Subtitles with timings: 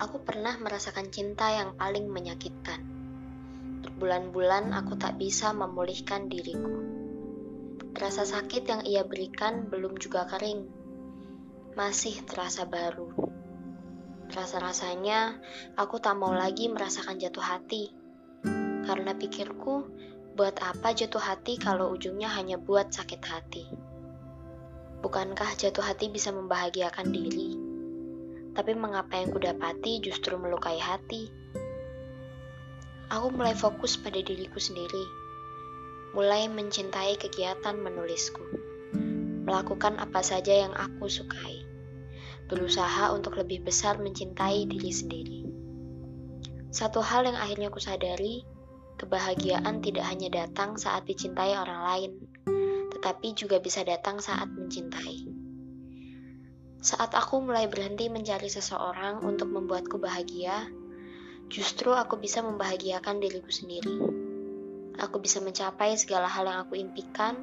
[0.00, 2.80] Aku pernah merasakan cinta yang paling menyakitkan.
[3.84, 6.80] Berbulan-bulan aku tak bisa memulihkan diriku.
[7.92, 10.64] Rasa sakit yang ia berikan belum juga kering.
[11.76, 13.12] Masih terasa baru.
[14.32, 15.36] Rasa-rasanya
[15.76, 17.92] aku tak mau lagi merasakan jatuh hati.
[18.88, 19.84] Karena pikirku,
[20.32, 23.68] buat apa jatuh hati kalau ujungnya hanya buat sakit hati?
[25.04, 27.59] Bukankah jatuh hati bisa membahagiakan diri?
[28.50, 31.30] Tapi mengapa yang kudapati justru melukai hati?
[33.10, 35.04] Aku mulai fokus pada diriku sendiri.
[36.14, 38.42] Mulai mencintai kegiatan menulisku.
[39.46, 41.66] Melakukan apa saja yang aku sukai.
[42.50, 45.40] Berusaha untuk lebih besar mencintai diri sendiri.
[46.70, 48.46] Satu hal yang akhirnya kusadari,
[48.94, 52.12] kebahagiaan tidak hanya datang saat dicintai orang lain,
[52.94, 55.19] tetapi juga bisa datang saat mencintai.
[56.80, 60.64] Saat aku mulai berhenti mencari seseorang untuk membuatku bahagia,
[61.52, 64.00] justru aku bisa membahagiakan diriku sendiri.
[64.96, 67.36] Aku bisa mencapai segala hal yang aku impikan,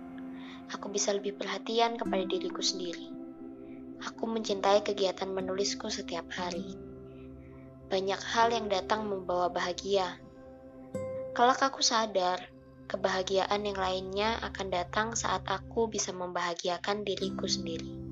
[0.74, 3.14] aku bisa lebih perhatian kepada diriku sendiri.
[4.10, 6.74] Aku mencintai kegiatan menulisku setiap hari.
[7.94, 10.18] Banyak hal yang datang membawa bahagia.
[11.38, 12.42] Kelak aku sadar,
[12.90, 18.07] kebahagiaan yang lainnya akan datang saat aku bisa membahagiakan diriku sendiri.